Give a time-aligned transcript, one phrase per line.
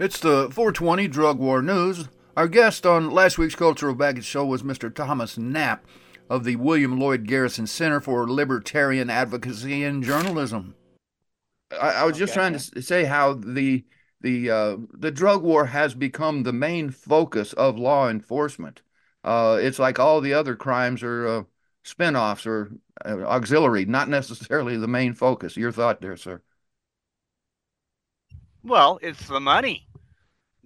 [0.00, 2.08] It's the 420 Drug War News.
[2.36, 4.94] Our guest on last week's Cultural Baggage Show was Mr.
[4.94, 5.84] Thomas Knapp
[6.30, 10.76] of the William Lloyd Garrison Center for Libertarian Advocacy and Journalism.
[11.72, 13.84] I, I was just trying to say how the
[14.20, 18.82] the uh, the drug war has become the main focus of law enforcement.
[19.24, 21.42] Uh, it's like all the other crimes are uh,
[21.82, 22.70] spin-offs or
[23.04, 25.56] uh, auxiliary, not necessarily the main focus.
[25.56, 26.40] Your thought there, sir?
[28.62, 29.87] Well, it's the money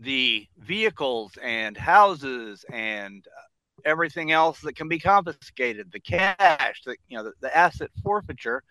[0.03, 3.41] the vehicles and houses and uh,
[3.85, 8.63] everything else that can be confiscated, the cash, the you know the, the asset forfeiture.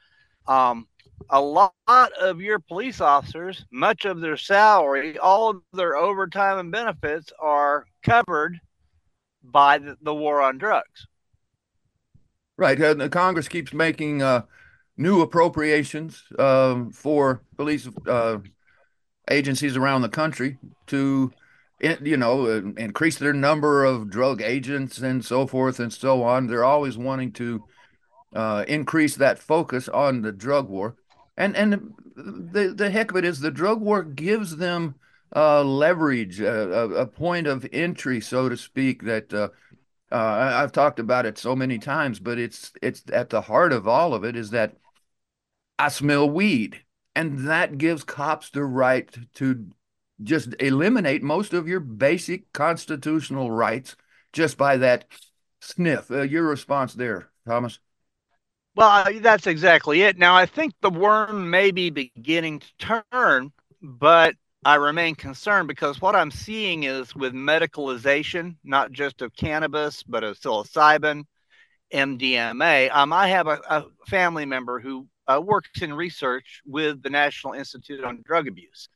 [0.48, 0.88] Um,
[1.30, 6.72] a lot of your police officers, much of their salary, all of their overtime and
[6.72, 8.60] benefits are covered
[9.44, 11.08] by the, the war on drugs.
[12.58, 12.78] Right.
[12.78, 14.44] The Congress keeps making uh,
[14.98, 18.40] new appropriations uh, for police uh,
[19.32, 21.32] agencies around the country to
[21.82, 22.46] you know
[22.78, 26.48] increase their number of drug agents and so forth and so on.
[26.48, 27.64] They're always wanting to
[28.34, 30.96] uh, increase that focus on the drug war.
[31.38, 34.96] And and the the heck of it is the drug war gives them
[35.36, 39.48] uh, leverage uh, a, a, point of entry so to speak that uh,
[40.12, 43.88] uh, I've talked about it so many times but it's it's at the heart of
[43.88, 44.76] all of it is that
[45.80, 46.82] I smell weed
[47.16, 49.68] and that gives cops the right to
[50.24, 53.96] just eliminate most of your basic constitutional rights
[54.34, 55.06] just by that
[55.60, 56.10] sniff.
[56.12, 57.80] Uh, your response there, Thomas?
[58.76, 60.18] Well, that's exactly it.
[60.18, 63.52] Now, I think the worm may be beginning to turn,
[63.82, 70.04] but I remain concerned because what I'm seeing is with medicalization, not just of cannabis,
[70.04, 71.24] but of psilocybin,
[71.94, 72.96] MDMA.
[72.96, 77.54] Um, I have a, a family member who uh, works in research with the National
[77.54, 78.90] Institute on Drug Abuse.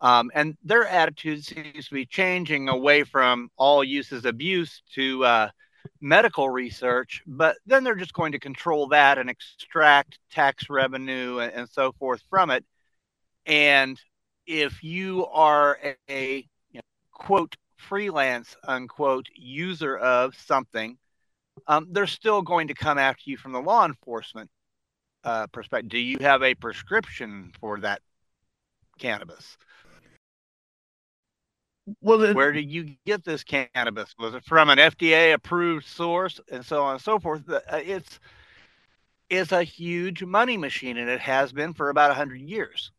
[0.00, 5.48] Um, and their attitude seems to be changing away from all use abuse to uh,
[6.00, 11.52] medical research, but then they're just going to control that and extract tax revenue and,
[11.52, 12.64] and so forth from it.
[13.46, 14.00] And
[14.46, 16.36] if you are a, a
[16.70, 16.80] you know,
[17.12, 20.96] quote freelance unquote user of something,
[21.66, 24.48] um, they're still going to come after you from the law enforcement
[25.28, 28.00] uh, perspective, do you have a prescription for that
[28.98, 29.58] cannabis?
[32.00, 34.14] Well, where did you get this cannabis?
[34.18, 37.48] Was it from an FDA approved source, and so on and so forth?
[37.48, 38.20] Uh, it's
[39.28, 42.90] it's a huge money machine, and it has been for about hundred years.